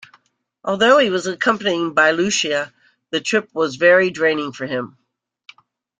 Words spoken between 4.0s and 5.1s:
draining for him.